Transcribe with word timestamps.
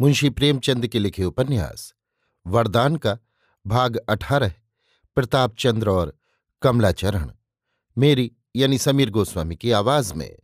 मुंशी 0.00 0.30
प्रेमचंद 0.30 0.86
के 0.86 0.98
लिखे 0.98 1.24
उपन्यास, 1.24 1.94
वरदान 2.46 2.96
का 2.96 3.18
भाग 3.66 3.96
अठारह, 3.96 4.54
प्रताप 5.14 5.56
चंद्र 5.58 5.88
और 5.88 6.18
कमलाचरण, 6.62 7.30
मेरी 7.98 8.32
यानी 8.56 8.78
समीर 8.78 9.10
गोस्वामी 9.10 9.56
की 9.56 9.70
आवाज़ 9.70 10.14
में। 10.14 10.36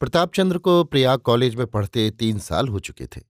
प्रताप 0.00 0.34
चंद्र 0.34 0.58
को 0.58 0.84
प्रयाग 0.84 1.18
कॉलेज 1.18 1.54
में 1.54 1.66
पढ़ते 1.66 2.10
तीन 2.10 2.38
साल 2.38 2.68
हो 2.68 2.78
चुके 2.78 3.06
थे। 3.06 3.20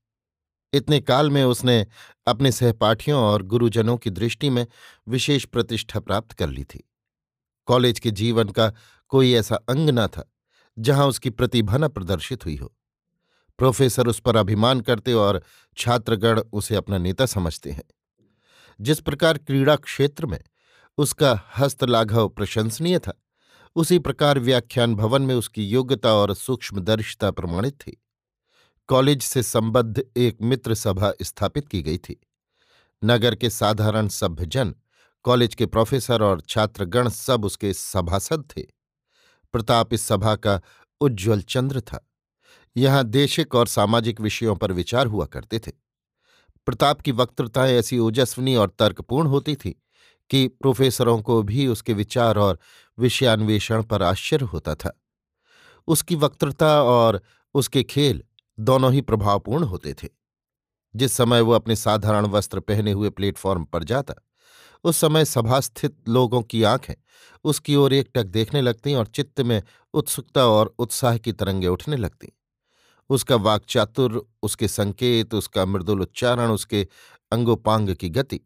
इतने 0.72 1.00
काल 1.00 1.30
में 1.30 1.44
उसने 1.44 1.86
अपने 2.26 2.52
सहपाठियों 2.52 3.22
और 3.22 3.42
गुरुजनों 3.42 3.96
की 3.96 4.10
दृष्टि 4.10 4.50
में 4.50 4.66
विशेष 5.08 5.44
प्रतिष्ठा 5.44 6.00
प्राप्त 6.00 6.32
कर 6.32 6.48
ली 6.48 6.64
थी। 6.64 6.90
कॉलेज 7.66 8.00
के 8.00 8.10
जीवन 8.10 8.48
का 8.48 8.72
कोई 9.08 9.32
ऐसा 9.34 9.56
अंग 9.56 9.90
न 9.90 10.06
था 10.06 10.32
जहाँ 10.78 11.06
उसकी 11.06 11.30
प्रतिभा 11.30 11.76
न 11.76 11.88
प्रदर्शित 11.88 12.44
हुई 12.44 12.56
हो। 12.56 12.74
प्रोफेसर 13.62 14.06
उस 14.06 14.20
पर 14.20 14.36
अभिमान 14.36 14.80
करते 14.80 15.12
और 15.12 15.42
छात्रगण 15.76 16.40
उसे 16.52 16.76
अपना 16.76 16.98
नेता 16.98 17.26
समझते 17.26 17.70
हैं। 17.70 17.82
जिस 18.80 19.00
प्रकार 19.00 19.38
क्रीड़ा 19.38 19.76
क्षेत्र 19.76 20.26
में 20.26 20.40
उसका 20.98 21.40
हस्तलाघव 21.58 22.28
प्रशंसनीय 22.28 22.98
था, 22.98 23.22
उसी 23.76 23.98
प्रकार 23.98 24.38
व्याख्यान 24.38 24.94
भवन 24.94 25.22
में 25.22 25.34
उसकी 25.34 25.64
योग्यता 25.64 26.12
और 26.12 26.34
सूक्ष्मदर्शिता 26.34 27.30
प्रमाणित 27.30 27.74
थी। 27.74 28.04
कॉलेज 28.88 29.22
से 29.22 29.42
संबद्ध 29.42 30.04
एक 30.16 30.36
मित्र 30.42 30.74
सभा 30.74 31.12
स्थापित 31.22 31.68
की 31.68 31.82
गई 31.82 31.98
थी। 31.98 32.26
नगर 33.04 33.34
के 33.34 33.50
साधारण 33.50 34.08
सभ्यजन, 34.08 34.74
कॉलेज 35.22 35.54
के 35.54 35.66
प्रोफेसर 35.66 36.22
और 36.22 36.40
छात्रगण 36.40 37.08
सब 37.08 37.44
उसके 37.44 37.72
सभासद 37.72 38.44
थे। 38.56 38.62
प्रताप 39.52 39.94
इस 39.94 40.02
सभा 40.02 40.36
का 40.36 40.60
उज्ज्वल 41.00 41.42
चंद्र 41.42 41.80
था। 41.80 42.08
यहाँ 42.76 43.04
देशिक 43.04 43.54
और 43.54 43.66
सामाजिक 43.66 44.20
विषयों 44.20 44.56
पर 44.56 44.72
विचार 44.72 45.06
हुआ 45.06 45.26
करते 45.26 45.58
थे। 45.58 45.72
प्रताप 46.66 47.00
की 47.00 47.12
वक्तृताएँ 47.12 47.74
ऐसी 47.74 47.98
ओजस्वनी 47.98 48.56
और 48.56 48.70
तर्कपूर्ण 48.78 49.28
होती 49.28 49.54
थी 49.54 49.82
कि 50.30 50.48
प्रोफेसरों 50.48 51.22
को 51.22 51.42
भी 51.42 51.66
उसके 51.66 51.92
विचार 51.92 52.38
और 52.38 52.58
विषयान्वेषण 52.98 53.82
पर 53.82 54.02
आश्चर्य 54.02 54.44
होता 54.44 54.74
था। 54.74 55.00
उसकी 55.86 56.14
वक्तृता 56.14 56.82
और 56.82 57.22
उसके 57.54 57.82
खेल 57.82 58.22
दोनों 58.60 58.92
ही 58.92 59.00
प्रभावपूर्ण 59.00 59.64
होते 59.64 59.94
थे। 59.94 60.08
जिस 60.96 61.12
समय 61.12 61.40
वो 61.40 61.52
अपने 61.52 61.76
साधारण 61.76 62.26
वस्त्र 62.26 62.60
पहने 62.60 62.92
हुए 62.92 63.10
प्लेटफॉर्म 63.10 63.64
पर 63.64 63.84
जाता, 63.84 64.14
उस 64.84 64.96
समय 64.96 65.24
सभास्थित 65.24 65.96
लोगों 66.08 66.42
की 66.42 66.62
आँखें 66.62 66.94
उसकी 67.44 67.76
ओर 67.76 67.92
एकटक 67.92 68.24
देखने 68.24 68.60
लगती 68.60 68.94
और 68.94 69.06
चित्त 69.06 69.40
में 69.40 69.62
उत्सुकता 69.94 70.46
और 70.46 70.74
उत्साह 70.78 71.18
की 71.18 71.32
तरंगें 71.32 71.68
उठने 71.68 71.96
लगती। 71.96 72.32
उसका 73.08 73.36
वाक्चातुर 73.36 74.28
उसके 74.42 74.68
संकेत, 74.68 75.34
उसका 75.34 75.64
मृदुल 75.64 76.00
उच्चारण, 76.00 76.50
उसके 76.50 76.88
अंगोपांग 77.32 77.94
की 77.94 78.08
गति, 78.08 78.40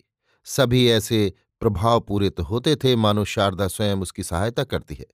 सभी 0.44 0.90
ऐसे 0.90 1.32
प्रभावपूरित 1.60 2.40
होते 2.40 2.76
थे, 2.76 2.96
मानो 2.96 3.24
शारदा 3.24 3.68
स्वयं 3.68 3.96
उसकी 3.96 4.22
सहायता 4.22 4.64
करती 4.64 4.94
है। 4.94 5.06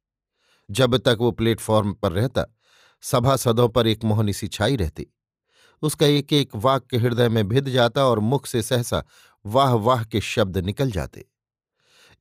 जब 0.71 0.97
तक 0.97 1.17
वो 1.21 1.31
प्लेटफॉर्म 1.31 1.93
पर 1.93 2.13
रहता, 2.13 2.47
सभासदों 3.03 3.69
पर 3.69 3.87
एक 3.87 4.05
मोहनी 4.05 4.33
सी 4.33 4.49
छाई 4.49 4.77
रहती। 4.77 5.07
उसका 5.83 6.07
एक 6.07 6.33
एक 6.33 6.51
वाक्य 6.57 6.99
हृदय 6.99 7.29
में 7.29 7.49
भिद 7.49 7.69
जाता 7.69 8.07
और 8.07 8.19
मुख 8.19 8.47
से 8.47 8.63
सहसा 8.63 9.05
वाह 9.47 9.73
वाह 9.73 10.05
के 10.05 10.21
शब्द 10.21 10.59
निकल 10.59 10.91
जाते। 10.91 11.25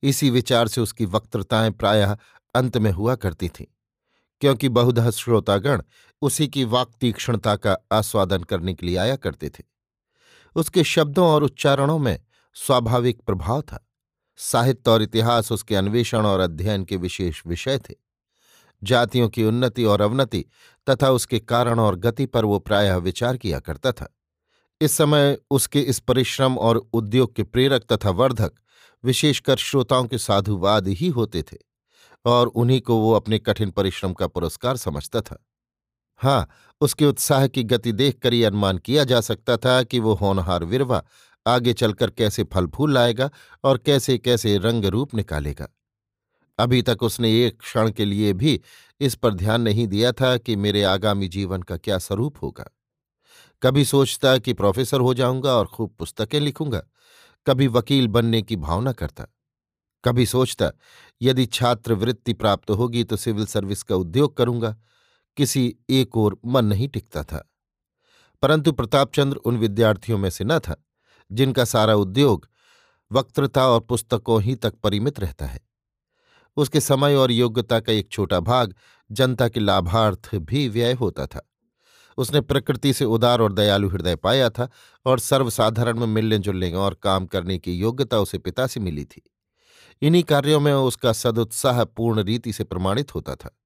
इसी 0.02 0.30
विचार 0.30 0.68
से 0.68 0.80
उसकी 0.80 1.04
वक्तृताएँ 1.04 1.70
प्रायः 1.70 2.16
अंत 2.54 2.78
में 2.78 2.90
हुआ 2.90 3.14
करती 3.14 3.48
थीं। 3.48 3.64
क्योंकि 4.42 4.68
बहुधा 4.68 5.10
श्रोतागण 5.10 5.82
उसी 6.22 6.48
की 6.48 6.64
वाक 6.64 6.90
तीक्ष्णता 7.00 7.56
का 7.56 7.76
आस्वादन 7.92 8.42
करने 8.42 8.74
के 8.74 8.86
लिए 8.86 8.96
आया 8.96 9.16
करते 9.16 9.48
थे। 9.48 9.64
उसके 10.56 10.84
शब्दों 10.84 11.26
और 11.26 11.42
उच्चारणों 11.42 11.98
में 11.98 12.20
स्वाभाविक 12.54 13.20
प्रभाव 13.20 13.62
था। 13.62 13.88
साहित्य 14.36 14.90
और 14.90 15.02
इतिहास 15.02 15.52
उसके 15.52 15.76
अन्वेषण 15.76 16.26
और 16.26 16.40
अध्ययन 16.40 16.84
के 16.84 16.96
विशेष 16.96 17.42
विषय 17.46 17.78
थे। 17.78 17.94
जातियों 18.84 19.28
की 19.28 19.44
उन्नति 19.44 19.84
और 19.84 20.00
अवनति 20.00 20.44
तथा 20.90 21.10
उसके 21.10 21.38
कारण 21.38 21.78
और 21.78 21.96
गति 21.96 22.26
पर 22.26 22.44
वो 22.44 22.58
प्रायः 22.58 22.96
विचार 22.96 23.36
किया 23.36 23.60
करता 23.60 23.92
था। 23.92 24.16
इस 24.80 24.92
समय 24.92 25.38
उसके 25.50 25.80
इस 25.80 25.98
परिश्रम 25.98 26.58
और 26.58 26.76
उद्योग 26.92 27.34
के 27.34 27.42
प्रेरक 27.42 27.82
तथा 27.92 28.10
वर्धक 28.10 28.52
विशेषकर 29.04 29.56
श्रोताओं 29.56 30.04
के 30.04 30.18
साधुवाद 30.18 30.88
ही 30.88 31.08
होते 31.08 31.42
थे। 31.42 31.71
और 32.24 32.46
उन्हीं 32.46 32.80
को 32.80 32.96
वो 32.96 33.12
अपने 33.12 33.38
कठिन 33.38 33.70
परिश्रम 33.70 34.12
का 34.12 34.26
पुरस्कार 34.26 34.76
समझता 34.76 35.20
था। 35.20 35.44
हाँ 36.20 36.48
उसके 36.80 37.06
उत्साह 37.06 37.46
की 37.46 37.62
गति 37.64 37.92
देखकर 37.92 38.32
ही 38.32 38.42
अनुमान 38.44 38.78
किया 38.78 39.04
जा 39.04 39.20
सकता 39.20 39.56
था 39.56 39.82
कि 39.82 40.00
वो 40.00 40.14
होनहार 40.14 40.64
विरवा 40.64 41.02
आगे 41.46 41.72
चलकर 41.72 42.10
कैसे 42.10 42.44
फल 42.44 42.66
फूल 42.66 42.92
लाएगा 42.94 43.30
और 43.64 43.78
कैसे 43.78 44.18
कैसे 44.18 44.56
रंग 44.58 44.84
रूप 44.84 45.14
निकालेगा। 45.14 45.68
अभी 46.58 46.82
तक 46.82 47.02
उसने 47.02 47.30
एक 47.46 47.58
क्षण 47.60 47.90
के 47.90 48.04
लिए 48.04 48.32
भी 48.32 48.60
इस 49.00 49.14
पर 49.14 49.34
ध्यान 49.34 49.60
नहीं 49.60 49.86
दिया 49.86 50.12
था 50.12 50.36
कि 50.36 50.56
मेरे 50.56 50.82
आगामी 50.82 51.28
जीवन 51.28 51.62
का 51.62 51.76
क्या 51.76 51.98
स्वरूप 51.98 52.42
होगा। 52.42 52.70
कभी 53.62 53.84
सोचता 53.84 54.36
कि 54.38 54.52
प्रोफेसर 54.52 55.00
हो 55.00 55.14
जाऊँगा 55.14 55.54
और 55.54 55.66
खूब 55.66 55.94
पुस्तकें 55.98 56.40
लिखूँगा, 56.40 56.82
कभी 57.46 57.66
वकील 57.66 58.08
बनने 58.08 58.42
की 58.42 58.56
भावना 58.56 58.92
करता। 58.92 59.26
कभी 60.04 60.26
सोचता, 60.26 60.72
यदि 61.22 61.46
छात्रवृत्ति 61.46 62.32
प्राप्त 62.32 62.70
होगी 62.70 63.04
तो 63.04 63.16
सिविल 63.16 63.46
सर्विस 63.46 63.82
का 63.82 63.94
उद्योग 63.94 64.36
करूँगा। 64.36 64.76
किसी 65.36 65.76
एक 65.90 66.16
और 66.16 66.38
मन 66.46 66.64
नहीं 66.64 66.88
टिकता 66.88 67.22
था। 67.22 67.52
परंतु 68.42 68.72
प्रतापचंद्र 68.72 69.36
उन 69.36 69.56
विद्यार्थियों 69.56 70.18
में 70.18 70.30
से 70.30 70.44
न 70.44 70.58
था, 70.58 70.84
जिनका 71.32 71.64
सारा 71.64 71.94
उद्योग 71.94 72.48
वक्तृता 73.12 73.68
और 73.68 73.80
पुस्तकों 73.80 74.42
ही 74.42 74.54
तक 74.54 74.74
परिमित 74.74 75.20
रहता 75.20 75.46
है। 75.46 75.60
उसके 76.56 76.80
समय 76.80 77.14
और 77.14 77.30
योग्यता 77.30 77.80
का 77.80 77.92
एक 77.92 78.08
छोटा 78.08 78.40
भाग 78.40 78.74
जनता 79.12 79.48
के 79.48 79.60
लाभार्थ 79.60 80.34
भी 80.34 80.68
व्यय 80.68 80.92
होता 80.92 81.26
था। 81.26 81.48
उसने 82.16 82.40
प्रकृति 82.40 82.92
से 82.92 83.04
उदार 83.04 83.40
और 83.40 83.52
दयालु 83.52 83.88
हृदय 83.88 84.16
पाया 84.16 84.50
था 84.50 84.68
और 85.06 85.18
सर्वसाधारण 85.18 85.98
में 85.98 86.06
मिलने 86.06 86.38
जुलने 86.38 86.72
और 86.72 86.94
काम 86.94 87.26
करने 87.26 87.58
की 87.58 87.72
योग्यता 87.72 88.18
उसे 88.18 88.38
पिता 88.38 88.66
से 88.66 88.80
मिली 88.80 89.04
थी। 89.04 89.31
इन्हीं 90.00 90.22
कार्यों 90.22 90.60
में 90.60 90.72
उसका 90.72 91.12
सदुत्साह 91.12 91.84
पूर्ण 91.84 92.22
रीति 92.22 92.52
से 92.52 92.64
प्रमाणित 92.64 93.14
होता 93.14 93.34
था। 93.34 93.58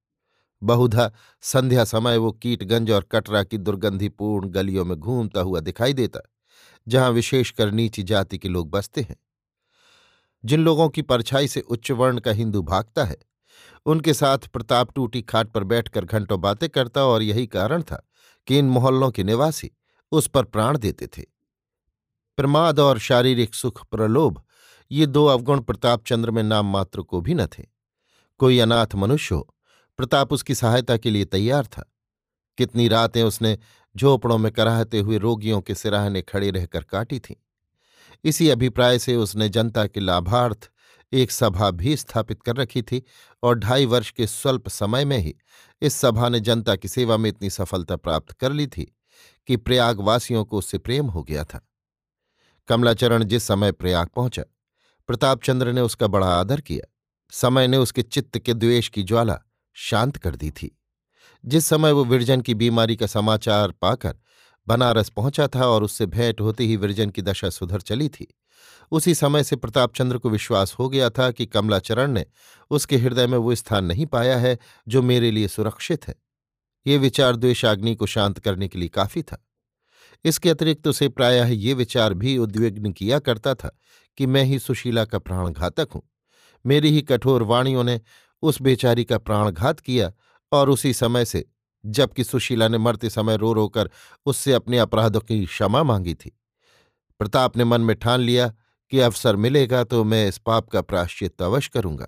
बहुधा 0.62 1.12
संध्या 1.40 1.84
समय 1.84 2.16
वो 2.16 2.32
कीटगंज 2.32 2.90
और 2.90 3.02
कटरा 3.02 3.42
की 3.42 3.58
दुर्गंधिपूर्ण 3.58 4.48
गलियों 4.48 4.84
में 4.84 4.96
घूमता 4.98 5.40
हुआ 5.40 5.60
दिखाई 5.60 5.92
देता, 5.92 6.20
जहाँ 6.88 7.10
विशेषकर 7.10 7.70
नीची 7.70 8.02
जाति 8.02 8.38
के 8.38 8.48
लोग 8.48 8.70
बसते 8.70 9.00
हैं। 9.00 9.16
जिन 10.44 10.60
लोगों 10.60 10.88
की 10.88 11.02
परछाई 11.02 11.48
से 11.48 11.60
उच्च 11.60 11.90
वर्ण 11.90 12.18
का 12.18 12.30
हिंदू 12.30 12.62
भागता 12.62 13.04
है, 13.04 13.16
उनके 13.86 14.14
साथ 14.14 14.38
प्रताप 14.38 14.92
टूटी 14.92 15.22
खाट 15.22 15.48
पर 15.48 15.64
बैठकर 15.64 16.04
घंटों 16.04 16.40
बातें 16.40 16.68
करता 16.68 17.04
और 17.04 17.22
यही 17.22 17.46
कारण 17.46 17.82
था 17.82 18.08
कि 18.46 18.58
इन 18.58 18.64
मोहल्लों 18.64 19.10
के 19.10 19.24
निवासी 19.24 19.70
उस 20.12 20.28
पर 20.28 20.44
प्राण 20.44 20.78
देते 20.78 21.06
थे। 21.06 21.22
प्रमाद 22.36 22.80
और 22.80 22.98
शारीरिक 22.98 23.54
सुख 23.54 23.86
प्रलोभ 23.86 24.42
ये 24.90 25.06
दो 25.06 25.26
अवगुण 25.26 25.60
प्रतापचंद्र 25.60 26.30
में 26.30 26.42
नाम 26.42 26.66
मात्र 26.66 27.02
को 27.02 27.20
भी 27.20 27.34
न 27.34 27.46
थे। 27.46 27.64
कोई 28.38 28.58
अनाथ 28.58 28.94
मनुष्य 28.94 29.34
हो, 29.34 29.54
प्रताप 29.96 30.32
उसकी 30.32 30.54
सहायता 30.54 30.96
के 30.96 31.10
लिए 31.10 31.24
तैयार 31.24 31.66
था। 31.66 31.92
कितनी 32.58 32.88
रातें 32.88 33.22
उसने 33.22 33.58
झोपड़ों 33.96 34.38
में 34.38 34.52
कराहते 34.52 34.98
हुए 34.98 35.18
रोगियों 35.18 35.60
के 35.60 35.74
सिराहने 35.74 36.22
खड़े 36.22 36.50
रहकर 36.50 36.82
काटी 36.82 37.18
थीं। 37.18 37.34
इसी 38.24 38.48
अभिप्राय 38.48 38.98
से 38.98 39.16
उसने 39.16 39.48
जनता 39.48 39.86
के 39.86 40.00
लाभार्थ 40.00 40.70
एक 41.12 41.30
सभा 41.30 41.70
भी 41.70 41.96
स्थापित 41.96 42.42
कर 42.42 42.56
रखी 42.56 42.82
थी 42.82 43.02
और 43.42 43.58
ढाई 43.58 43.86
वर्ष 43.86 44.10
के 44.10 44.26
स्वल्प 44.26 44.68
समय 44.68 45.04
में 45.04 45.18
ही 45.18 45.34
इस 45.82 45.94
सभा 45.94 46.28
ने 46.28 46.40
जनता 46.40 46.76
की 46.76 46.88
सेवा 46.88 47.16
में 47.16 47.30
इतनी 47.30 47.50
सफलता 47.50 47.96
प्राप्त 47.96 48.32
कर 48.32 48.52
ली 48.52 48.66
थी 48.66 48.96
कि 49.46 49.56
प्रयागवासियों 49.56 50.44
को 50.44 50.58
उससे 50.58 50.78
प्रेम 50.78 51.06
हो 51.06 51.22
गया 51.22 51.44
था। 51.44 51.68
कमलाचरण 52.68 53.24
जिस 53.24 53.42
समय 53.42 53.72
प्रयाग 53.72 54.08
पहुँचा 54.08 54.42
प्रतापचंद्र 55.08 55.72
ने 55.72 55.80
उसका 55.80 56.06
बड़ा 56.06 56.26
आदर 56.26 56.60
किया। 56.60 56.92
समय 57.32 57.68
ने 57.68 57.76
उसके 57.76 58.02
चित्त 58.02 58.38
के 58.38 58.54
द्वेष 58.54 58.88
की 58.88 59.02
ज्वाला 59.02 59.38
शांत 59.76 60.16
कर 60.16 60.36
दी 60.36 60.50
थी। 60.50 60.78
जिस 61.44 61.66
समय 61.66 61.92
वो 61.92 62.04
विरजन 62.04 62.40
की 62.40 62.54
बीमारी 62.54 62.96
का 62.96 63.06
समाचार 63.06 63.70
पाकर 63.70 64.14
बनारस 64.66 65.08
पहुँचा 65.08 65.46
था 65.46 65.66
और 65.66 65.82
उससे 65.82 66.06
भेंट 66.06 66.40
होते 66.40 66.64
ही 66.64 66.76
विरजन 66.76 67.10
की 67.10 67.22
दशा 67.22 67.50
सुधर 67.50 67.80
चली 67.80 68.08
थी, 68.08 68.26
उसी 68.92 69.14
समय 69.14 69.44
से 69.44 69.56
प्रतापचंद्र 69.56 70.18
को 70.18 70.30
विश्वास 70.30 70.74
हो 70.74 70.88
गया 70.88 71.10
था 71.10 71.30
कि 71.30 71.46
कमलाचरण 71.46 72.12
ने 72.12 72.26
उसके 72.70 72.96
हृदय 72.96 73.26
में 73.26 73.38
वो 73.38 73.54
स्थान 73.54 73.84
नहीं 73.84 74.06
पाया 74.06 74.38
है 74.38 74.58
जो 74.88 75.02
मेरे 75.02 75.30
लिए 75.30 75.48
सुरक्षित 75.48 76.08
है। 76.08 76.14
ये 76.86 76.98
विचार 76.98 77.36
द्वेषाग्नि 77.36 77.94
को 77.94 78.06
शांत 78.06 78.38
करने 78.38 78.68
के 78.68 78.78
लिए 78.78 78.88
काफ़ी 78.88 79.22
था। 79.22 79.45
इसके 80.24 80.50
अतिरिक्त 80.50 80.86
उसे 80.86 81.08
प्रायः 81.08 81.48
ये 81.48 81.74
विचार 81.74 82.14
भी 82.14 82.36
उद्विग्न 82.38 82.92
किया 82.92 83.18
करता 83.18 83.54
था 83.54 83.76
कि 84.18 84.26
मैं 84.26 84.44
ही 84.44 84.58
सुशीला 84.58 85.04
का 85.04 85.18
प्राणघातक 85.18 85.88
हूँ। 85.94 86.02
मेरी 86.64 86.90
ही 86.90 87.02
कठोर 87.02 87.42
वाणियों 87.42 87.84
ने 87.84 88.00
उस 88.42 88.60
बेचारी 88.62 89.04
का 89.04 89.18
प्राणघात 89.18 89.80
किया 89.80 90.12
और 90.52 90.70
उसी 90.70 90.92
समय 90.92 91.24
से, 91.24 91.44
जबकि 91.84 92.24
सुशीला 92.24 92.68
ने 92.68 92.78
मरते 92.78 93.10
समय 93.10 93.36
रो 93.36 93.52
रोकर 93.52 93.90
उससे 94.26 94.52
अपने 94.52 94.78
अपराधों 94.78 95.20
की 95.20 95.44
क्षमा 95.46 95.82
मांगी 95.82 96.14
थी। 96.14 96.38
प्रताप 97.20 97.56
ने 97.56 97.64
मन 97.64 97.80
में 97.80 97.96
ठान 97.96 98.20
लिया 98.20 98.48
कि 98.92 99.00
अवसर 99.00 99.36
मिलेगा 99.36 99.84
तो 99.84 100.02
मैं 100.04 100.28
इस 100.28 100.38
पाप 100.38 100.68
का 100.68 100.82
प्राश्चित 100.82 101.42
अवश्य 101.42 101.70
करूँगा। 101.74 102.06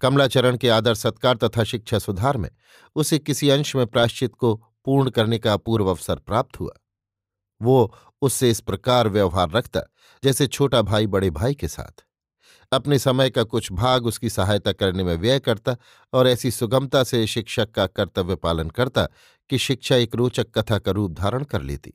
कमलाचरण 0.00 0.56
के 0.56 0.68
आदर 0.68 0.94
सत्कार 0.94 1.36
तथा 1.36 1.64
शिक्षा 1.64 1.98
सुधार 1.98 2.36
में 2.36 2.50
उसे 2.96 3.18
किसी 3.18 3.48
अंश 3.50 3.74
में 3.76 3.86
प्राश्चित 3.86 4.34
को 4.34 4.54
पूर्ण 4.84 5.10
करने 5.10 5.38
का 5.38 5.52
अपूर्व 5.52 5.88
अवसर 5.88 6.16
प्राप्त 6.16 6.60
हुआ। 6.60 6.72
वो 7.62 7.94
उससे 8.22 8.50
इस 8.50 8.60
प्रकार 8.60 9.08
व्यवहार 9.08 9.50
रखता 9.50 9.80
जैसे 10.24 10.46
छोटा 10.46 10.82
भाई 10.82 11.06
बड़े 11.06 11.30
भाई 11.30 11.54
के 11.54 11.68
साथ। 11.68 12.04
अपने 12.72 12.98
समय 12.98 13.30
का 13.30 13.42
कुछ 13.42 13.72
भाग 13.72 14.06
उसकी 14.06 14.30
सहायता 14.30 14.72
करने 14.72 15.04
में 15.04 15.16
व्यय 15.16 15.38
करता 15.38 15.76
और 16.12 16.28
ऐसी 16.28 16.50
सुगमता 16.50 17.04
से 17.04 17.26
शिक्षक 17.26 17.70
का 17.70 17.86
कर्तव्य 17.86 18.34
पालन 18.34 18.70
करता 18.70 19.08
कि 19.50 19.58
शिक्षा 19.58 19.96
एक 19.96 20.14
रोचक 20.14 20.50
कथा 20.50 20.78
का 20.78 20.90
रूप 20.90 21.12
धारण 21.12 21.44
कर 21.44 21.62
लेती। 21.62 21.94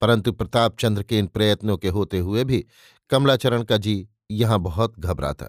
परंतु 0.00 0.32
प्रताप 0.32 0.76
चंद्र 0.78 1.02
के 1.02 1.18
इन 1.18 1.26
प्रयत्नों 1.26 1.76
के 1.76 1.88
होते 1.88 2.18
हुए 2.18 2.44
भी 2.44 2.66
कमलाचरण 3.10 3.62
का 3.62 3.76
जी 3.76 4.08
यहाँ 4.30 4.58
बहुत 4.58 5.00
घबराता। 5.00 5.46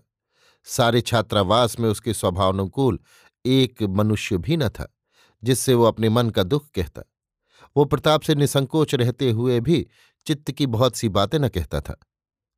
सारे 0.63 1.01
छात्रावास 1.01 1.79
में 1.79 1.89
उसके 1.89 2.13
स्वभावानुकूल 2.13 2.99
एक 3.45 3.83
मनुष्य 3.83 4.37
भी 4.37 4.57
न 4.57 4.69
था, 4.69 4.95
जिससे 5.43 5.73
वो 5.73 5.83
अपने 5.83 6.09
मन 6.09 6.29
का 6.29 6.43
दुख 6.43 6.67
कहता। 6.75 7.01
वो 7.77 7.85
प्रताप 7.85 8.21
से 8.21 8.35
निसंकोच 8.35 8.95
रहते 8.95 9.31
हुए 9.31 9.59
भी 9.59 9.87
चित्त 10.25 10.51
की 10.51 10.65
बहुत 10.65 10.95
सी 10.95 11.09
बातें 11.09 11.39
न 11.39 11.49
कहता 11.49 11.81
था। 11.81 11.99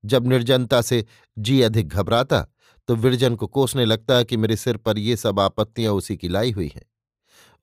जब 0.05 0.27
निर्जनता 0.27 0.81
से 0.81 1.05
जी 1.37 1.61
अधिक 1.61 1.87
घबराता 1.87 2.41
तो 2.87 2.95
विरजन 2.95 3.35
को 3.35 3.47
कोसने 3.47 3.85
लगता 3.85 4.23
कि 4.23 4.37
मेरे 4.37 4.55
सिर 4.55 4.77
पर 4.77 4.97
ये 4.97 5.15
सब 5.15 5.39
आपत्तियाँ 5.39 5.93
उसी 5.93 6.17
की 6.17 6.27
लाई 6.27 6.51
हुई 6.51 6.71
हैं। 6.75 6.85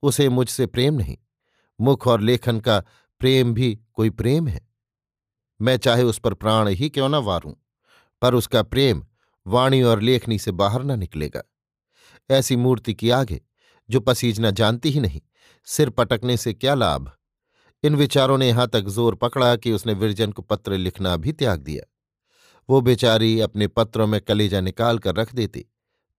उसे 0.03 0.29
मुझसे 0.29 0.65
प्रेम 0.65 0.93
नहीं, 0.93 1.17
मुख 1.81 2.07
और 2.07 2.21
लेखन 2.21 2.59
का 2.59 2.79
प्रेम 3.19 3.53
भी 3.53 3.79
कोई 3.93 4.09
प्रेम 4.09 4.47
है। 4.47 4.67
मैं 5.61 5.77
चाहे 5.77 6.03
उस 6.03 6.19
पर 6.19 6.33
प्राण 6.33 6.67
ही 6.67 6.89
क्यों 6.89 7.09
न 7.09 7.15
वारूं, 7.15 7.53
पर 8.21 8.35
उसका 8.35 8.63
प्रेम 8.63 9.05
वाणी 9.47 9.81
और 9.81 10.01
लेखनी 10.01 10.39
से 10.39 10.51
बाहर 10.51 10.83
न 10.83 10.99
निकलेगा। 10.99 11.43
ऐसी 12.29 12.55
मूर्ति 12.55 12.93
की 12.93 13.09
आगे, 13.09 13.41
जो 13.89 13.99
पसीजना 13.99 14.51
जानती 14.51 14.89
ही 14.89 14.99
नहीं, 14.99 15.21
सिर 15.65 15.89
पटकने 15.89 16.37
से 16.37 16.53
क्या 16.53 16.75
लाभ? 16.75 17.11
इन 17.83 17.95
विचारों 17.95 18.37
ने 18.37 18.47
यहाँ 18.47 18.67
तक 18.67 18.87
ज़ोर 18.87 19.15
पकड़ा 19.15 19.55
कि 19.55 19.71
उसने 19.71 19.93
विरजन 19.93 20.31
को 20.31 20.41
पत्र 20.41 20.77
लिखना 20.77 21.15
भी 21.17 21.31
त्याग 21.31 21.59
दिया। 21.59 21.83
वो 22.69 22.81
बेचारी 22.81 23.39
अपने 23.39 23.67
पत्रों 23.67 24.07
में 24.07 24.19
कलेजा 24.21 24.61
निकाल 24.61 24.99
कर 24.99 25.15
रख 25.15 25.33
देती, 25.35 25.65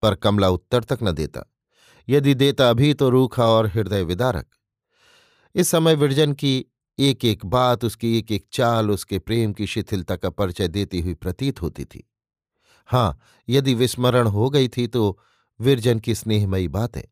पर 0.03 0.15
कमला 0.15 0.49
उत्तर 0.49 0.85
तक 0.85 0.99
न 1.03 1.13
देता। 1.13 1.45
यदि 2.09 2.35
देता 2.35 2.73
भी 2.73 2.93
तो 2.95 3.09
रूखा 3.11 3.47
और 3.47 3.67
हृदय 3.67 4.03
विदारक। 4.03 4.47
इस 5.55 5.69
समय 5.69 5.95
विरजन 5.95 6.33
की 6.33 6.65
एक 6.99 7.25
एक 7.25 7.45
बात, 7.47 7.85
उसकी 7.85 8.17
एक 8.19 8.33
एक 8.33 8.47
चाल, 8.53 8.91
उसके 8.91 9.19
प्रेम 9.19 9.53
की 9.53 9.67
शिथिलता 9.67 10.17
का 10.17 10.31
परिचय 10.31 10.69
देती 10.69 11.01
हुई 11.01 11.15
प्रतीत 11.15 11.63
होती 11.63 11.85
थी। 11.85 12.05
हाँ 12.89 13.19
यदि 13.49 13.75
विस्मरण 13.75 14.27
हो 14.27 14.49
गई 14.51 14.69
थी 14.69 14.87
तो 14.87 15.19
विरजन 15.61 15.99
की 15.99 16.15
स्नेहमयी 16.15 16.69
बातें। 16.69 17.03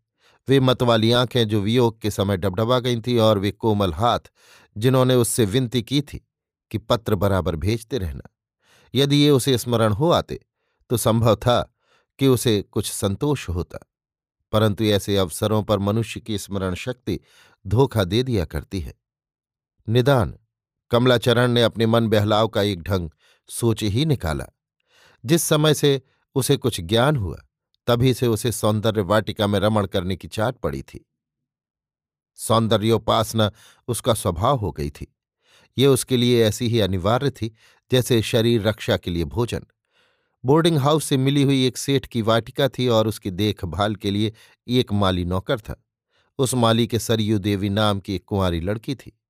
वे 0.49 0.61
मतवाली 0.61 1.11
आँखें 1.13 1.47
जो 1.49 1.61
वियोग 1.61 2.01
के 2.01 2.11
समय 2.11 2.37
डबडबा 2.37 2.79
गई 2.79 3.01
थीं 3.01 3.19
और 3.19 3.39
वे 3.39 3.51
कोमल 3.51 3.93
हाथ 3.93 4.31
जिन्होंने 4.77 5.15
उससे 5.15 5.45
विनती 5.45 5.83
की 5.83 6.01
थी 6.03 6.19
कि 6.71 6.79
पत्र 6.79 7.15
बराबर 7.15 7.57
भेजते 7.57 7.99
रहना। 7.99 8.29
यदि 8.95 9.17
ये 9.17 9.31
उसे 9.31 9.57
स्मरण 9.59 9.93
हो 9.93 10.11
आते 10.11 10.39
तो 10.91 10.97
संभव 10.97 11.37
था 11.37 11.61
कि 12.19 12.27
उसे 12.27 12.61
कुछ 12.63 12.91
संतोष 12.93 13.49
होता, 13.49 13.79
परंतु 14.53 14.85
ऐसे 14.85 15.17
अवसरों 15.17 15.63
पर 15.63 15.79
मनुष्य 15.79 16.21
की 16.21 16.39
स्मरण 16.39 16.75
शक्ति 16.75 17.19
धोखा 17.65 18.05
दे 18.05 18.23
दिया 18.23 18.45
करती 18.45 18.81
है। 18.81 18.95
निदान, 19.89 20.35
कमलाचरण 20.91 21.51
ने 21.51 21.63
अपने 21.63 21.87
मन 21.87 22.09
बहलाव 22.09 22.49
का 22.49 22.63
एक 22.63 22.83
ढंग 22.83 23.11
सोच 23.49 23.83
ही 23.83 24.05
निकाला, 24.07 24.47
जिस 25.25 25.43
समय 25.43 25.75
से 25.75 26.01
उसे 26.37 26.57
कुछ 26.57 26.81
ज्ञान 26.81 27.17
हुआ। 27.17 27.43
तभी 27.87 28.15
से 28.15 28.27
उसे 28.27 28.53
सौंदर्य 28.53 29.01
वाटिका 29.01 29.47
में 29.47 29.59
रमण 29.61 29.87
करने 29.87 30.17
की 30.17 30.29
चाट 30.29 30.57
पड़ी 30.57 30.83
थी। 30.83 31.07
सौंदर्योपासना 32.35 33.53
उसका 33.89 34.15
स्वभाव 34.15 34.57
हो 34.57 34.73
गई 34.73 34.91
थी। 34.91 35.17
ये 35.79 35.87
उसके 35.87 36.17
लिए 36.17 36.45
ऐसी 36.45 36.69
ही 36.69 36.81
अनिवार्य 36.81 37.31
थी, 37.31 37.55
जैसे 37.91 38.23
शरीर 38.23 38.63
रक्षा 38.63 38.97
के 38.97 39.11
लिए 39.11 39.25
भोजन। 39.25 39.67
बोर्डिंग 40.45 40.79
हाउस 40.79 41.05
से 41.05 41.17
मिली 41.17 41.43
हुई 41.43 41.67
एक 41.67 41.77
सेठ 41.77 42.07
की 42.07 42.23
वाटिका 42.23 42.69
थी 42.69 42.89
और 42.89 43.09
उसकी 43.09 43.31
देखभाल 43.31 43.95
के 43.95 44.11
लिए 44.11 44.33
एक 44.69 44.93
माली 44.93 45.25
नौकर 45.25 45.61
था। 45.61 45.85
उस 46.39 46.55
माली 46.55 46.87
के 46.87 46.99
सरयू 46.99 47.39
देवी 47.39 47.69
नाम 47.69 48.01
की 48.01 48.15
एक 48.15 48.25
कुंवारी 48.25 48.61
लड़की 48.61 48.95
थी। 48.95 49.21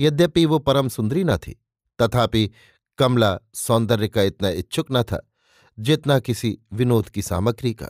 यद्यपि 0.00 0.44
वो 0.46 0.58
परम 0.58 0.88
सुंदरी 0.88 1.24
न 1.24 1.36
थी, 1.36 1.60
तथापि 2.02 2.50
कमला 2.98 3.38
सौंदर्य 3.54 4.08
का 4.08 4.22
इतना 4.22 4.48
इच्छुक 4.48 4.86
न 4.92 5.02
था 5.02 5.30
जितना 5.78 6.18
किसी 6.18 6.58
विनोद 6.72 7.08
की 7.08 7.22
सामग्री 7.22 7.74
का। 7.74 7.88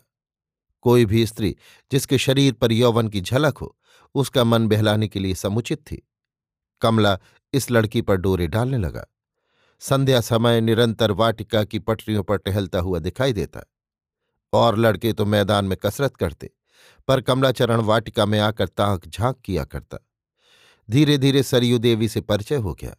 कोई 0.80 1.04
भी 1.04 1.26
स्त्री 1.26 1.56
जिसके 1.92 2.18
शरीर 2.18 2.52
पर 2.52 2.72
यौवन 2.72 3.08
की 3.08 3.20
झलक 3.20 3.58
हो, 3.58 3.76
उसका 4.14 4.44
मन 4.44 4.68
बहलाने 4.68 5.08
के 5.08 5.20
लिए 5.20 5.34
समुचित 5.34 5.78
थी। 5.78 6.08
कमला 6.80 7.18
इस 7.52 7.70
लड़की 7.70 8.02
पर 8.02 8.16
डोरे 8.16 8.46
डालने 8.46 8.78
लगा। 8.78 9.06
संध्या 9.80 10.20
समय 10.20 10.60
निरंतर 10.60 11.10
वाटिका 11.10 11.64
की 11.64 11.78
पटरियों 11.78 12.22
पर 12.22 12.36
टहलता 12.36 12.78
हुआ 12.78 12.98
दिखाई 12.98 13.32
देता। 13.32 13.70
और 14.52 14.78
लड़के 14.78 15.12
तो 15.12 15.24
मैदान 15.24 15.64
में 15.64 15.78
कसरत 15.78 16.16
करते, 16.16 16.50
पर 17.08 17.20
कमलाचरण 17.20 17.80
वाटिका 17.80 18.26
में 18.26 18.40
आकर 18.40 18.68
ताक 18.68 19.08
झाँक 19.08 19.38
किया 19.38 19.64
करता। 19.64 19.98
धीरे 20.90 21.18
धीरे 21.18 21.42
सरयू 21.42 21.78
देवी 21.78 22.08
से 22.08 22.20
परिचय 22.20 22.56
हो 22.56 22.74
गया। 22.74 22.96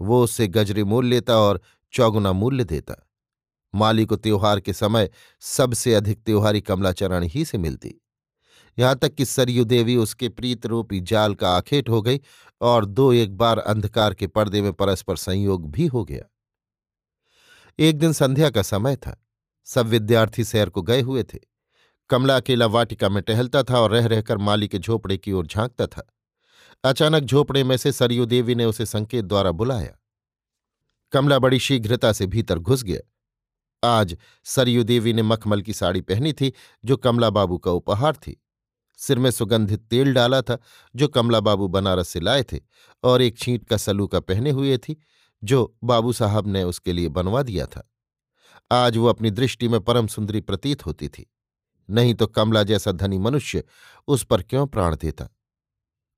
वो 0.00 0.24
उससे 0.24 0.48
गजरे 0.48 0.84
मूल 0.84 1.06
लेता 1.06 1.36
और 1.36 1.60
चौगुना 1.92 2.32
मूल्य 2.32 2.64
देता। 2.64 3.08
माली 3.74 4.04
को 4.04 4.16
त्योहार 4.16 4.60
के 4.60 4.72
समय 4.72 5.10
सबसे 5.40 5.94
अधिक 5.94 6.22
त्योहारी 6.22 6.60
कमलाचरण 6.60 7.22
ही 7.22 7.44
से 7.44 7.58
मिलती। 7.58 7.94
यहाँ 8.78 8.96
तक 8.96 9.14
कि 9.14 9.24
सरयू 9.24 9.64
देवी 9.64 9.96
उसके 9.96 10.28
प्रीत 10.28 10.66
रूपी 10.66 11.00
जाल 11.00 11.34
का 11.34 11.50
आखेट 11.56 11.88
हो 11.88 12.02
गई 12.02 12.20
और 12.60 12.84
दो 12.84 13.12
एक 13.12 13.36
बार 13.36 13.58
अंधकार 13.58 14.14
के 14.14 14.26
पर्दे 14.26 14.62
में 14.62 14.72
परस्पर 14.72 15.16
संयोग 15.16 15.70
भी 15.70 15.86
हो 15.86 16.04
गया। 16.04 16.30
एक 17.78 17.98
दिन 17.98 18.12
संध्या 18.12 18.50
का 18.50 18.62
समय 18.62 18.96
था। 18.96 19.26
सब 19.64 19.86
विद्यार्थी 19.86 20.44
शहर 20.44 20.68
को 20.68 20.82
गए 20.82 21.00
हुए 21.00 21.22
थे। 21.22 21.38
कमला 22.10 22.36
अकेला 22.36 22.66
वाटिका 22.66 23.08
में 23.08 23.22
टहलता 23.22 23.62
था 23.62 23.80
और 23.80 23.90
रह 23.90 24.06
रहकर 24.06 24.38
माली 24.38 24.68
के 24.68 24.78
झोपड़े 24.78 25.16
की 25.16 25.32
ओर 25.32 25.46
झांकता 25.46 25.86
था। 25.86 26.14
अचानक 26.84 27.22
झोपड़े 27.22 27.64
में 27.64 27.76
से 27.76 27.92
सरयू 27.92 28.26
देवी 28.26 28.54
ने 28.54 28.64
उसे 28.64 28.86
संकेत 28.86 29.24
द्वारा 29.24 29.50
बुलाया। 29.50 29.98
कमला 31.12 31.38
बड़ी 31.38 31.58
शीघ्रता 31.58 32.12
से 32.12 32.26
भीतर 32.26 32.58
घुस 32.58 32.82
गया। 32.82 33.11
आज 33.84 34.16
सरयू 34.44 34.82
देवी 34.82 35.12
ने 35.12 35.22
मखमल 35.22 35.62
की 35.62 35.72
साड़ी 35.72 36.00
पहनी 36.00 36.32
थी, 36.32 36.52
जो 36.84 36.96
कमला 36.96 37.30
बाबू 37.30 37.58
का 37.58 37.70
उपहार 37.70 38.16
थी। 38.16 38.42
सिर 38.96 39.18
में 39.18 39.30
सुगंधित 39.30 39.80
तेल 39.80 40.12
डाला 40.12 40.42
था, 40.42 40.58
जो 40.96 41.08
कमला 41.08 41.40
बाबू 41.40 41.68
बनारस 41.68 42.08
से 42.08 42.20
लाए 42.20 42.42
थे, 42.42 42.60
और 43.04 43.22
एक 43.22 43.38
छींट 43.38 43.64
का 43.64 43.76
सलूका 43.76 44.20
पहने 44.20 44.50
हुए 44.50 44.78
थी, 44.78 45.02
जो 45.44 45.76
बाबू 45.84 46.12
साहब 46.12 46.46
ने 46.46 46.64
उसके 46.64 46.92
लिए 46.92 47.08
बनवा 47.08 47.42
दिया 47.42 47.66
था। 47.66 47.92
आज 48.72 48.96
वो 48.96 49.06
अपनी 49.06 49.30
दृष्टि 49.30 49.68
में 49.68 49.80
परम 49.80 50.06
सुंदरी 50.06 50.40
प्रतीत 50.40 50.86
होती 50.86 51.08
थी। 51.08 51.32
नहीं 51.90 52.14
तो 52.14 52.26
कमला 52.26 52.62
जैसा 52.62 52.92
धनी 52.92 53.18
मनुष्य 53.18 53.64
उस 54.08 54.24
पर 54.24 54.42
क्यों 54.42 54.66
प्राण 54.66 54.96
देता? 54.96 55.28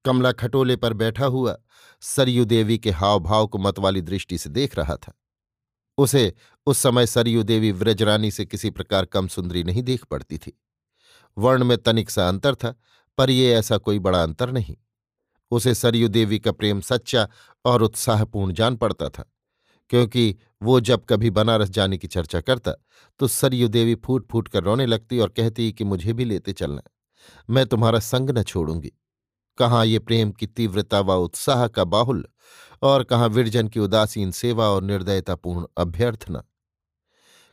कमला 0.05 0.33
खटोले 0.33 0.77
पर 0.77 0.93
बैठा 0.93 1.27
हुआ 1.27 1.57
सरयू 2.01 2.45
देवी 2.45 2.79
के 2.79 2.91
हाव 2.91 3.21
भाव 3.21 3.47
को 3.47 3.59
मतवाली 3.59 4.01
दृष्टि 4.01 4.39
से 4.39 4.51
देख 4.51 4.77
रहा 4.77 4.97
था। 4.97 5.13
उसे 5.99 6.33
उस 6.67 6.79
समय 6.79 7.07
सरयू 7.07 7.43
देवी 7.43 7.73
व्रजरानी 7.73 8.31
से 8.31 8.45
किसी 8.47 8.71
प्रकार 8.71 9.05
कम 9.07 9.29
सुंदरी 9.29 9.63
नहीं 9.65 9.83
देख 9.83 10.05
पड़ती 10.05 10.39
थी। 10.39 10.59
वर्ण 11.37 11.65
में 11.65 11.77
तनिक 11.79 12.11
सा 12.11 12.29
अंतर 12.29 12.55
था, 12.55 12.75
पर 13.19 13.31
यह 13.31 13.59
ऐसा 13.59 13.77
कोई 13.79 13.99
बड़ा 13.99 14.23
अंतर 14.23 14.51
नहीं। 14.53 14.77
उसे 15.53 15.75
सरयू 15.75 16.09
देवी 16.09 16.39
का 16.39 16.53
प्रेम 16.53 16.81
सच्चा 16.81 17.29
और 17.65 17.83
उत्साहपूर्ण 17.83 18.53
जान 18.53 18.77
पड़ता 18.77 19.09
था, 19.09 19.25
क्योंकि 19.91 20.37
वो 20.63 20.79
जब 20.81 21.05
कभी 21.05 21.31
बनारस 21.31 21.71
जाने 21.71 21.99
की 21.99 22.09
चर्चा 22.09 22.41
करता 22.41 22.73
तो 23.21 23.27
सरयू 23.29 23.69
देवी 23.69 23.95
फूट 23.97 24.27
फूट 24.29 24.49
कर 24.49 24.63
रोने 24.63 24.87
लगती 24.87 25.19
और 25.19 25.29
कहती 25.29 25.71
कि 25.73 25.85
मुझे 25.85 26.13
भी 26.13 26.25
लेते 26.25 26.53
चलना, 26.53 26.83
मैं 27.49 27.67
तुम्हारा 27.67 27.99
संग 28.01 28.31
न 28.31 28.43
छोड़ूँगी। 28.43 28.93
कहाँ 29.59 29.85
ये 29.87 29.99
प्रेम 29.99 30.31
की 30.33 30.47
तीव्रता 30.47 31.01
व 31.01 31.15
उत्साह 31.15 31.67
का 31.69 31.85
बाहुल्य 31.87 32.29
और 32.83 33.05
कहाँ, 33.05 33.29
विरजन 33.29 33.69
की 33.69 33.81
उदासीन 33.81 34.31
सेवा 34.31 34.69
और 34.69 34.83
निर्दयतापूर्ण 34.83 35.67
अभ्यर्थना। 35.79 36.45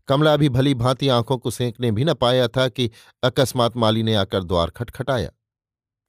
कमला 0.08 0.36
भी 0.38 0.50
भली 0.50 0.74
भांति 0.74 1.08
आँखों 1.08 1.38
को 1.38 1.52
सेंकने 1.52 1.92
भी 1.92 2.04
न 2.04 2.14
पाया 2.14 2.48
था 2.48 2.68
कि 2.70 2.90
अकस्मात 3.24 3.78
माली 3.78 4.04
ने 4.04 4.16
आकर 4.16 4.44
द्वार 4.44 4.70
खटखटाया। 4.70 5.30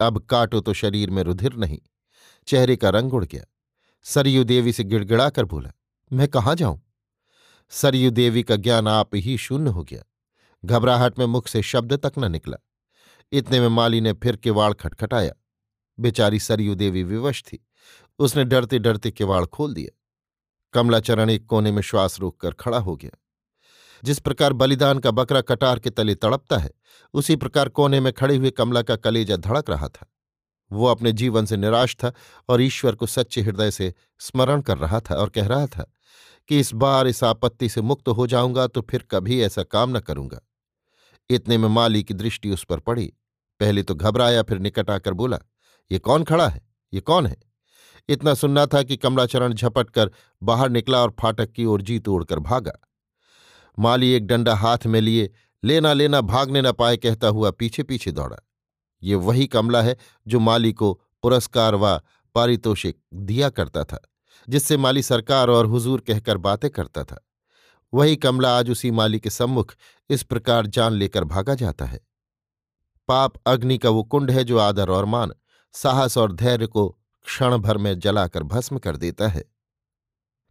अब 0.00 0.18
काटो 0.20 0.60
तो 0.60 0.72
शरीर 0.72 1.10
में 1.10 1.22
रुधिर 1.22 1.54
नहीं, 1.54 1.78
चेहरे 2.48 2.76
का 2.76 2.90
रंग 2.90 3.14
उड़ 3.14 3.24
गया। 3.24 3.44
सरयू 4.02 4.44
देवी 4.44 4.72
से 4.72 4.84
गिड़गिड़ाकर 4.84 5.44
बोला, 5.44 5.72
मैं 6.10 6.28
कहाँ 6.28 6.54
जाऊँ? 6.54 6.80
सरयू 7.70 8.10
देवी 8.10 8.42
का 8.42 8.56
ज्ञान 8.56 8.88
आप 8.88 9.14
ही 9.14 9.36
शून्य 9.38 9.70
हो 9.70 9.84
गया। 9.84 10.02
घबराहट 10.64 11.18
में 11.18 11.26
मुख 11.26 11.48
से 11.48 11.62
शब्द 11.62 11.92
तक 11.92 12.18
न 12.18 12.30
निकला। 12.32 12.56
इतने 13.32 13.60
में 13.60 13.68
माली 13.68 14.00
ने 14.00 14.12
फिर 14.12 14.36
किवाड़ 14.36 14.72
खटखटाया। 14.72 15.32
बेचारी 15.98 16.38
सरयू 16.40 16.74
देवी 16.74 17.02
विवश 17.02 17.42
थी। 17.42 17.64
उसने 18.22 18.44
डरते 18.44 18.78
डरते 18.78 19.10
किवाड़ 19.10 19.44
खोल 19.46 19.74
दिया 19.74 19.98
कमलाचरण 20.74 21.30
एक 21.30 21.46
कोने 21.46 21.72
में 21.72 21.82
श्वास 21.82 22.18
रोककर 22.20 22.52
खड़ा 22.52 22.78
हो 22.78 22.96
गया। 22.96 23.18
जिस 24.04 24.18
प्रकार 24.18 24.52
बलिदान 24.52 24.98
का 24.98 25.10
बकरा 25.10 25.40
कटार 25.40 25.78
के 25.78 25.90
तले 25.90 26.14
तड़पता 26.14 26.58
है, 26.58 26.70
उसी 27.14 27.36
प्रकार 27.36 27.68
कोने 27.68 28.00
में 28.00 28.12
खड़े 28.12 28.36
हुए 28.36 28.50
कमला 28.50 28.82
का 28.82 28.96
कलेजा 28.96 29.36
धड़क 29.36 29.70
रहा 29.70 29.88
था। 29.88 30.06
वो 30.70 30.86
अपने 30.86 31.12
जीवन 31.12 31.46
से 31.46 31.56
निराश 31.56 31.94
था 31.96 32.12
और 32.48 32.62
ईश्वर 32.62 32.94
को 32.94 33.06
सच्चे 33.06 33.40
हृदय 33.40 33.70
से 33.70 33.94
स्मरण 34.18 34.60
कर 34.60 34.78
रहा 34.78 35.00
था 35.00 35.14
और 35.14 35.30
कह 35.30 35.46
रहा 35.46 35.66
था 35.66 35.92
कि 36.48 36.60
इस 36.60 36.72
बार 36.74 37.06
इस 37.06 37.24
आपत्ति 37.24 37.68
से 37.68 37.80
मुक्त 37.80 38.08
हो 38.08 38.26
जाऊँगा 38.26 38.66
तो 38.66 38.80
फिर 38.80 39.06
कभी 39.10 39.40
ऐसा 39.42 39.62
काम 39.62 39.96
न 39.96 40.00
करूँगा। 40.00 40.40
इतने 41.30 41.58
में 41.58 41.68
माली 41.68 42.02
की 42.02 42.14
दृष्टि 42.14 42.50
उस 42.50 42.64
पर 42.64 42.80
पड़ी। 42.80 43.12
पहले 43.60 43.82
तो 43.82 43.94
घबराया, 43.94 44.42
फिर 44.42 44.58
निकट 44.58 44.90
आकर 44.90 45.12
बोला, 45.12 45.38
ये 45.92 45.98
कौन 45.98 46.24
खड़ा 46.24 46.48
है? 46.48 46.68
ये 46.92 47.00
कौन 47.00 47.26
है? 47.26 47.51
इतना 48.08 48.34
सुनना 48.34 48.66
था 48.66 48.82
कि 48.82 48.96
कमलाचरण 48.96 49.54
झपट 49.54 49.90
कर 49.90 50.10
बाहर 50.42 50.70
निकला 50.70 50.98
और 50.98 51.14
फाटक 51.20 51.52
की 51.52 51.64
ओर 51.64 51.82
जी 51.82 51.98
तोड़कर 51.98 52.38
भागा। 52.38 52.72
माली 53.78 54.10
एक 54.10 54.26
डंडा 54.26 54.54
हाथ 54.54 54.86
में 54.86 55.00
लिए, 55.00 55.30
लेना 55.64 55.92
लेना 55.92 56.20
भागने 56.20 56.62
न 56.62 56.72
पाए 56.72 56.96
कहता 56.96 57.28
हुआ 57.28 57.50
पीछे 57.50 57.82
पीछे 57.82 58.12
दौड़ा। 58.12 58.36
ये 59.02 59.14
वही 59.14 59.46
कमला 59.46 59.82
है 59.82 59.96
जो 60.26 60.40
माली 60.40 60.72
को 60.72 60.92
पुरस्कार 61.22 61.74
व 61.74 62.00
पारितोषिक 62.34 62.98
दिया 63.14 63.48
करता 63.48 63.84
था, 63.84 64.00
जिससे 64.48 64.76
माली 64.76 65.02
सरकार 65.02 65.50
और 65.50 65.66
हुजूर 65.66 66.00
कहकर 66.00 66.36
बातें 66.36 66.70
करता 66.70 67.04
था। 67.04 67.28
वही 67.94 68.16
कमला 68.16 68.58
आज 68.58 68.70
उसी 68.70 68.90
माली 68.90 69.20
के 69.20 69.30
सम्मुख 69.30 69.74
इस 70.10 70.22
प्रकार 70.22 70.66
जान 70.66 70.92
लेकर 70.92 71.24
भागा 71.24 71.54
जाता 71.54 71.84
है। 71.84 72.00
पाप 73.08 73.32
अग्नि 73.46 73.78
का 73.78 73.90
वो 73.90 74.02
कुंड 74.02 74.30
है 74.30 74.44
जो 74.44 74.58
आदर 74.58 74.90
और 74.90 75.04
मान, 75.04 75.32
साहस 75.72 76.18
और 76.18 76.32
धैर्य 76.32 76.66
को 76.66 76.98
क्षण 77.24 77.56
भर 77.56 77.78
में 77.78 77.98
जलाकर 77.98 78.42
भस्म 78.42 78.78
कर 78.78 78.96
देता 78.96 79.28
है। 79.28 79.44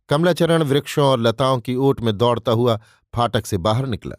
कमलाचरण 0.10 0.64
वृक्षों 0.64 1.06
और 1.06 1.20
लताओं 1.20 1.60
की 1.60 1.76
ओट 1.76 2.02
में 2.02 2.18
दौड़ता 2.18 2.52
हुआ 2.52 2.80
फाटक 3.16 3.46
से 3.46 3.58
बाहर 3.58 3.86
निकला। 3.86 4.16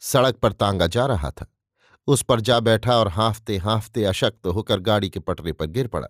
सड़क 0.00 0.36
पर 0.36 0.52
तांगा 0.52 0.86
जा 0.86 1.06
रहा 1.06 1.30
था। 1.30 1.46
उस 2.06 2.22
पर 2.22 2.40
जा 2.40 2.60
बैठा 2.60 2.96
और 2.96 3.08
हाँफते 3.08 3.56
हाँफते 3.56 4.04
अशक्त 4.04 4.46
होकर 4.46 4.80
गाड़ी 4.80 5.10
के 5.10 5.20
पटरे 5.20 5.52
पर 5.52 5.66
गिर 5.66 5.86
पड़ा। 5.86 6.08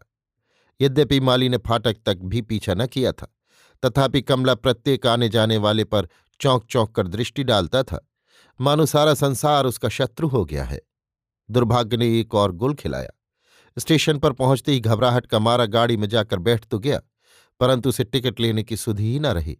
यद्यपि 0.80 1.20
माली 1.20 1.48
ने 1.48 1.56
फाटक 1.56 1.96
तक 2.06 2.16
भी 2.16 2.42
पीछा 2.42 2.74
न 2.74 2.86
किया 2.86 3.12
था, 3.12 3.36
तथापि 3.84 4.22
कमला 4.22 4.54
प्रत्येक 4.54 5.06
आने 5.06 5.28
जाने 5.28 5.56
वाले 5.56 5.84
पर 5.84 6.08
चौंक 6.40 6.64
चौंक 6.64 6.94
कर 6.94 7.08
दृष्टि 7.08 7.44
डालता 7.44 7.82
था। 7.82 8.08
मानो 8.60 8.86
सारा 8.86 9.14
संसार 9.14 9.66
उसका 9.66 9.88
शत्रु 9.88 10.28
हो 10.28 10.44
गया 10.44 10.64
है। 10.64 10.80
दुर्भाग्य 11.50 11.96
ने 11.96 12.20
एक 12.20 12.34
और 12.34 12.52
गुल 12.52 12.74
खिलाया। 12.74 13.10
स्टेशन 13.76 14.18
पर 14.18 14.32
पहुँचते 14.32 14.72
ही 14.72 14.80
घबराहट 14.80 15.26
का 15.26 15.38
मारा 15.38 15.66
गाड़ी 15.66 15.96
में 15.96 16.08
जाकर 16.08 16.38
बैठ 16.38 16.64
तो 16.64 16.78
गया, 16.78 17.00
परंतु 17.60 17.88
उसे 17.88 18.04
टिकट 18.04 18.40
लेने 18.40 18.62
की 18.62 18.76
सुधि 18.76 19.12
ही 19.12 19.18
न 19.18 19.26
रही, 19.28 19.56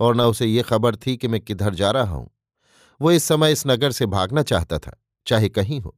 और 0.00 0.16
न 0.16 0.20
उसे 0.22 0.46
ये 0.46 0.62
खबर 0.62 0.96
थी 0.96 1.16
कि 1.16 1.28
मैं 1.28 1.40
किधर 1.40 1.74
जा 1.74 1.90
रहा 1.90 2.12
हूँ। 2.12 2.30
वो 3.00 3.10
इस 3.10 3.24
समय 3.24 3.52
इस 3.52 3.66
नगर 3.66 3.92
से 3.92 4.06
भागना 4.06 4.42
चाहता 4.42 4.78
था, 4.78 4.96
चाहे 5.26 5.48
कहीं 5.48 5.80
हो। 5.80 5.94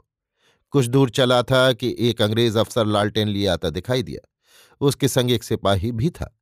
कुछ 0.73 0.87
दूर 0.87 1.11
चला 1.11 1.43
था 1.43 1.73
कि 1.73 1.95
एक 2.01 2.23
अंग्रेज़ 2.23 2.59
अफसर 2.59 2.87
लालटेन 2.87 3.29
लिए 3.29 3.47
आता 3.47 3.71
दिखाई 3.71 4.03
दिया, 4.03 4.29
उसके 4.81 5.09
संग 5.09 5.31
एक 5.31 5.45
सिपाही 5.45 5.93
भी 5.93 6.11
था। 6.11 6.35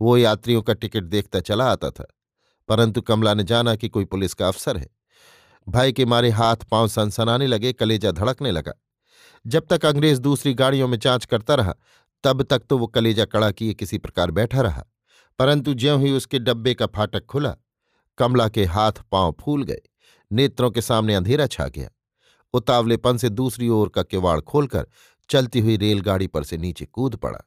वो 0.00 0.16
यात्रियों 0.16 0.62
का 0.62 0.72
टिकट 0.72 1.04
देखता 1.04 1.40
चला 1.40 1.64
आता 1.64 1.90
था, 1.90 2.06
परंतु 2.68 3.00
कमला 3.00 3.34
ने 3.34 3.44
जाना 3.44 3.74
कि 3.74 3.88
कोई 3.88 4.04
पुलिस 4.04 4.34
का 4.34 4.48
अफसर 4.48 4.76
है। 4.76 4.88
भाई 5.66 5.92
के 5.92 6.04
मारे 6.04 6.30
हाथ 6.30 6.56
पाँव 6.70 6.88
सनसनाने 6.88 7.46
लगे, 7.46 7.72
कलेजा 7.72 8.10
धड़कने 8.12 8.50
लगा। 8.50 8.72
जब 9.46 9.66
तक 9.70 9.84
अंग्रेज़ 9.84 10.20
दूसरी 10.20 10.54
गाड़ियों 10.54 10.88
में 10.88 10.98
जाँच 10.98 11.24
करता 11.24 11.54
रहा, 11.54 11.74
तब 12.24 12.42
तक 12.42 12.62
तो 12.70 12.78
वो 12.78 12.86
कलेजा 12.86 13.24
कड़ा 13.24 13.50
किए 13.50 13.74
किसी 13.74 13.98
प्रकार 13.98 14.30
बैठा 14.30 14.60
रहा। 14.60 14.84
परंतु 15.38 15.74
ज्यों 15.74 16.00
ही 16.00 16.12
उसके 16.12 16.38
डब्बे 16.38 16.74
का 16.74 16.86
फाटक 16.86 17.26
खुला, 17.26 17.56
कमला 18.18 18.48
के 18.48 18.64
हाथ 18.64 18.92
पाँव 19.12 19.36
फूल 19.40 19.62
गए, 19.62 19.80
नेत्रों 20.32 20.70
के 20.70 20.82
सामने 20.82 21.14
अंधेरा 21.14 21.46
छा 21.46 21.68
गया। 21.68 21.90
उतावलेपन 22.52 23.16
से 23.16 23.28
दूसरी 23.28 23.68
ओर 23.68 23.88
का 23.88 24.02
किवाड़ 24.02 24.40
खोलकर 24.40 24.86
चलती 25.30 25.60
हुई 25.60 25.76
रेलगाड़ी 25.76 26.26
पर 26.26 26.44
से 26.44 26.56
नीचे 26.56 26.86
कूद 26.86 27.16
पड़ा। 27.16 27.38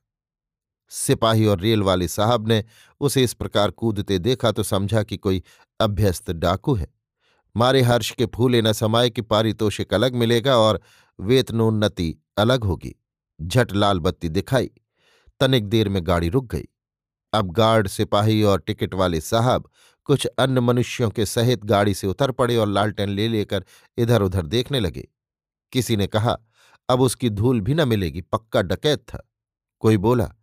सिपाही 0.90 1.46
और 1.46 1.60
रेल 1.60 1.84
वाले 1.84 2.08
साहब 2.08 2.48
ने 2.48 2.64
उसे 3.00 3.24
इस 3.24 3.34
प्रकार 3.34 3.72
कूदते 3.72 4.20
देखा 4.20 4.52
तो 4.52 4.64
समझा 4.64 5.04
कि 5.04 5.18
कोई 5.18 5.44
अभ्यस्त 5.80 6.32
डाकू 6.32 6.74
है। 6.74 6.94
मारे 7.58 7.82
हर्ष 7.82 8.12
के 8.12 8.26
फूले 8.26 8.62
न 8.62 8.74
समाये 8.74 9.10
कि 9.10 9.22
पारितोषिक 9.22 9.94
अलग 9.94 10.16
मिलेगा 10.16 10.58
और 10.58 10.82
वेतनोन्नति 11.24 12.16
अलग 12.38 12.64
होगी। 12.64 12.96
झट 13.42 13.72
लाल 13.72 14.00
बत्ती 14.00 14.30
दिखाई। 14.30 14.72
तनिक 15.40 15.68
देर 15.68 15.90
में 15.90 16.08
गाड़ी 16.08 16.30
रुक 16.30 16.46
गई। 16.46 16.68
अब 17.34 17.52
गार्ड, 17.52 17.88
सिपाही 17.88 18.44
और 18.44 18.60
टिकट 18.60 18.94
वाले 18.94 19.22
साहब 19.22 19.70
कुछ 20.06 20.26
अन्य 20.26 20.62
मनुष्यों 20.62 21.10
के 21.10 21.26
सहित 21.26 21.66
गाड़ी 21.66 21.94
से 21.94 22.08
उतर 22.08 22.32
पड़े 22.32 22.56
और 22.56 22.68
लालटेन 22.68 23.10
ले 23.10 23.28
लेकर 23.28 23.66
इधर 23.98 24.22
उधर 24.22 24.46
देखने 24.46 24.80
लगे। 24.80 25.08
किसी 25.72 25.96
ने 25.96 26.08
कहा, 26.08 26.38
अब 26.90 27.02
उसकी 27.02 27.30
धूल 27.30 27.62
भी 27.62 27.74
न 27.74 27.88
मिलेगी, 27.88 28.22
पक्का 28.22 28.62
डकैत 28.62 29.00
था। 29.00 29.30
कोई 29.80 29.98
बोला, 29.98 30.36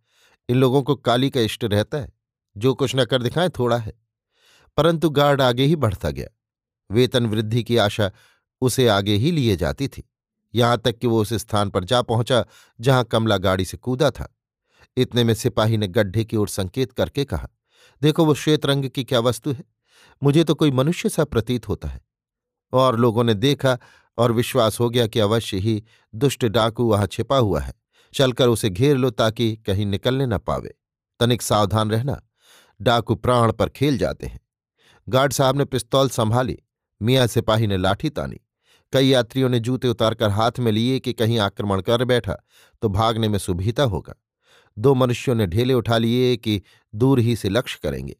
इन 0.49 0.55
लोगों 0.57 0.83
को 0.83 0.95
काली 0.95 1.29
का 1.29 1.41
इष्ट 1.41 1.63
रहता 1.63 1.97
है, 1.97 2.13
जो 2.57 2.73
कुछ 2.73 2.95
न 2.95 3.05
कर 3.05 3.21
दिखाए 3.21 3.49
थोड़ा 3.49 3.77
है। 3.77 3.93
परंतु 4.77 5.09
गार्ड 5.09 5.41
आगे 5.41 5.63
ही 5.63 5.75
बढ़ता 5.75 6.09
गया। 6.09 6.27
वेतन 6.91 7.25
वृद्धि 7.25 7.63
की 7.63 7.77
आशा 7.77 8.11
उसे 8.61 8.87
आगे 8.87 9.13
ही 9.13 9.31
लिए 9.31 9.55
जाती 9.55 9.87
थी। 9.87 10.10
यहाँ 10.55 10.77
तक 10.77 10.97
कि 10.97 11.07
वो 11.07 11.21
उस 11.21 11.33
स्थान 11.33 11.69
पर 11.69 11.83
जा 11.83 12.01
पहुँचा, 12.01 12.45
जहाँ 12.81 13.03
कमला 13.03 13.37
गाड़ी 13.37 13.65
से 13.65 13.77
कूदा 13.77 14.11
था। 14.11 14.37
इतने 14.97 15.23
में 15.23 15.33
सिपाही 15.33 15.77
ने 15.77 15.87
गड्ढे 15.87 16.25
की 16.25 16.37
ओर 16.37 16.47
संकेत 16.47 16.91
करके 16.91 17.25
कहा, 17.25 17.49
देखो 18.01 18.25
वो 18.25 18.33
श्वेत 18.33 18.65
रंग 18.65 18.89
की 18.89 19.03
क्या 19.03 19.19
वस्तु 19.19 19.51
है? 19.51 19.63
मुझे 20.23 20.43
तो 20.43 20.55
कोई 20.55 20.71
मनुष्य 20.71 21.09
सा 21.09 21.25
प्रतीत 21.25 21.67
होता 21.67 21.87
है। 21.87 22.01
और 22.73 22.99
लोगों 22.99 23.23
ने 23.23 23.33
देखा 23.33 23.77
और 24.17 24.31
विश्वास 24.31 24.79
हो 24.79 24.89
गया 24.89 25.07
कि 25.07 25.19
अवश्य 25.19 25.57
ही 25.57 25.83
दुष्ट 26.15 26.45
डाकू 26.45 26.83
वहाँ 26.83 27.07
छिपा 27.07 27.37
हुआ 27.37 27.59
है। 27.59 27.73
चलकर 28.13 28.47
उसे 28.47 28.69
घेर 28.69 28.97
लो 28.97 29.09
ताकि 29.09 29.55
कहीं 29.55 29.85
निकलने 29.85 30.25
न 30.25 30.37
पावे। 30.37 30.75
तनिक 31.19 31.41
सावधान 31.41 31.91
रहना। 31.91 32.21
डाकू 32.81 33.15
प्राण 33.15 33.51
पर 33.51 33.69
खेल 33.69 33.97
जाते 33.97 34.27
हैं। 34.27 34.39
गार्ड 35.09 35.33
साहब 35.33 35.57
ने 35.57 35.65
पिस्तौल 35.65 36.09
संभाली। 36.09 36.59
मियाँ 37.01 37.27
सिपाही 37.27 37.67
ने 37.67 37.77
लाठी 37.77 38.09
तानी। 38.09 38.39
कई 38.93 39.07
यात्रियों 39.07 39.49
ने 39.49 39.59
जूते 39.59 39.87
उतारकर 39.87 40.29
हाथ 40.29 40.59
में 40.59 40.71
लिए 40.71 40.99
कि 40.99 41.13
कहीं 41.13 41.39
आक्रमण 41.39 41.81
कर 41.81 42.05
बैठा 42.05 42.37
तो 42.81 42.89
भागने 42.89 43.29
में 43.29 43.37
सुभीता 43.39 43.83
होगा। 43.83 44.13
दो 44.77 44.93
मनुष्यों 44.95 45.35
ने 45.35 45.47
ढेले 45.47 45.73
उठा 45.73 45.97
लिए 45.97 46.35
कि 46.37 46.61
दूर 46.95 47.19
ही 47.19 47.35
से 47.35 47.49
लक्ष्य 47.49 47.79
करेंगे। 47.83 48.15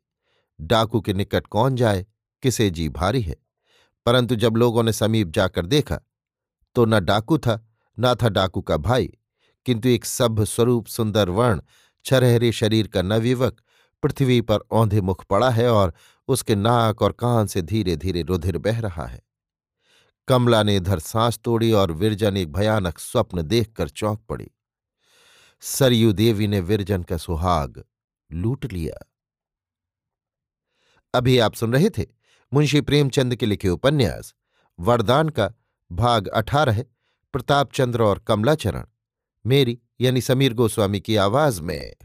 डाकू 0.62 1.02
के 1.02 1.14
निकट 1.14 1.48
कौन 1.48 1.76
जाए? 1.76 2.06
किसे 2.44 2.70
जी 2.70 2.90
भारी 2.90 3.22
है? 3.22 3.36
परंतु 4.06 4.36
जब 4.36 4.56
लोगों 4.56 4.84
ने 4.84 4.94
समीप 4.94 5.28
जाकर 5.28 5.66
देखा 5.66 6.00
तो 6.76 6.86
न 6.86 7.00
डाकू 7.00 7.38
था, 7.38 7.68
न 8.00 8.16
था 8.16 8.30
डाकू 8.30 8.62
का 8.62 8.78
भाई, 8.78 9.18
किंतु 9.66 9.90
एक 9.90 10.06
सभ्य 10.06 10.46
स्वरूप 10.46 10.88
सुंदर 10.88 11.30
वर्ण, 11.30 11.62
छरहरे 12.06 12.52
शरीर 12.52 12.88
का 12.88 13.02
नवयुवक, 13.02 13.62
पृथ्वी 14.04 14.42
पर 14.42 14.60
औंधे 14.72 15.02
मुख 15.02 15.26
पड़ा 15.26 15.50
है 15.50 15.70
और 15.72 15.94
उसके 16.28 16.56
नाक 16.56 17.02
और 17.02 17.12
कान 17.12 17.48
से 17.48 17.62
धीरे 17.62 17.96
धीरे 17.96 18.22
रुधिर 18.22 18.58
बह 18.58 18.80
रहा 18.80 19.06
है। 19.06 19.31
कमला 20.28 20.64
ने 20.64 20.76
इधर 20.76 21.00
सांस 21.00 21.40
तोड़ी 21.40 21.72
और 21.72 21.92
विरजन 21.92 22.38
एक 22.38 22.52
भयानक 22.52 23.00
स्वप्न 23.00 23.42
देखकर 23.42 23.90
चौंक 23.90 24.20
पड़ी। 24.30 24.52
सरयू 25.62 26.14
देवी 26.14 26.48
ने 26.48 26.60
विरजन 26.60 27.04
का 27.04 27.18
सुहाग 27.18 27.84
लूट 28.32 28.74
लिया। 28.74 29.12
अभी 31.14 31.40
आप 31.40 31.54
सुन 31.54 31.74
रहे 31.74 31.90
थे 31.90 32.06
मुंशी 32.54 32.82
प्रेमचंद 32.82 33.36
के 33.36 33.46
लिखे 33.46 33.70
उपन्यास, 33.70 34.36
वरदान 34.80 35.30
का 35.30 35.54
भाग 35.92 36.28
अठारह 36.28 36.86
प्रताप 37.34 37.74
चंद्र 37.74 38.02
और 38.02 38.20
कमलाचरण। 38.20 38.86
मेरी 39.46 39.80
यानी 40.02 40.22
समीर 40.22 40.54
गोस्वामी 40.54 41.00
की 41.00 41.16
आवाज़ 41.16 41.62
में। 41.62 41.96